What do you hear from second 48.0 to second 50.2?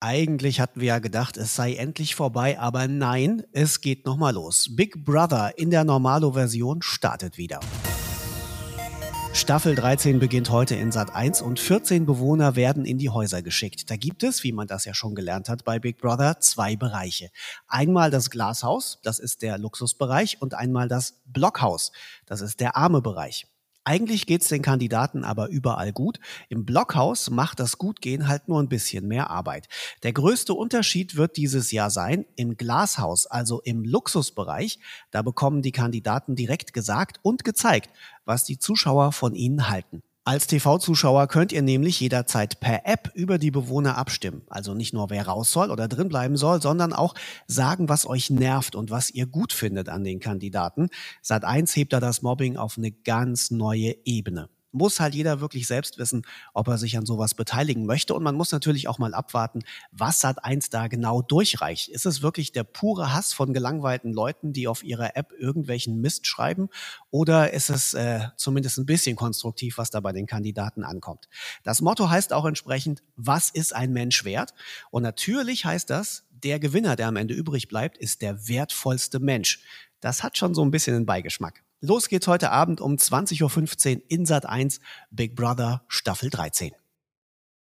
euch nervt und was ihr gut findet an den